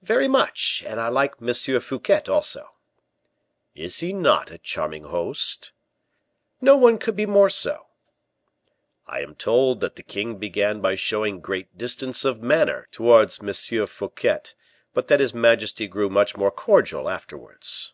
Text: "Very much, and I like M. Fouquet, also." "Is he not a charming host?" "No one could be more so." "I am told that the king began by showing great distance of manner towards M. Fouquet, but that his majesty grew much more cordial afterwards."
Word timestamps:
"Very 0.00 0.26
much, 0.26 0.82
and 0.86 0.98
I 0.98 1.08
like 1.08 1.34
M. 1.38 1.52
Fouquet, 1.52 2.22
also." 2.28 2.66
"Is 3.74 3.98
he 4.00 4.14
not 4.14 4.50
a 4.50 4.56
charming 4.56 5.04
host?" 5.04 5.72
"No 6.62 6.78
one 6.78 6.96
could 6.96 7.14
be 7.14 7.26
more 7.26 7.50
so." 7.50 7.84
"I 9.06 9.20
am 9.20 9.34
told 9.34 9.80
that 9.82 9.96
the 9.96 10.02
king 10.02 10.38
began 10.38 10.80
by 10.80 10.94
showing 10.94 11.40
great 11.40 11.76
distance 11.76 12.24
of 12.24 12.40
manner 12.40 12.88
towards 12.90 13.42
M. 13.42 13.86
Fouquet, 13.86 14.40
but 14.94 15.08
that 15.08 15.20
his 15.20 15.34
majesty 15.34 15.86
grew 15.86 16.08
much 16.08 16.38
more 16.38 16.50
cordial 16.50 17.06
afterwards." 17.10 17.92